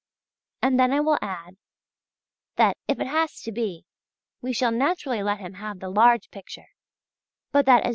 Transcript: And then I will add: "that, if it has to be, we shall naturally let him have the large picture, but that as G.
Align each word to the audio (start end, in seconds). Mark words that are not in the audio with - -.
And 0.63 0.79
then 0.79 0.91
I 0.91 0.99
will 0.99 1.19
add: 1.21 1.57
"that, 2.55 2.75
if 2.87 2.99
it 2.99 3.05
has 3.05 3.39
to 3.43 3.51
be, 3.51 3.85
we 4.41 4.51
shall 4.51 4.71
naturally 4.71 5.21
let 5.21 5.37
him 5.39 5.53
have 5.53 5.79
the 5.79 5.89
large 5.89 6.31
picture, 6.31 6.69
but 7.51 7.67
that 7.67 7.83
as 7.83 7.89
G. 7.89 7.89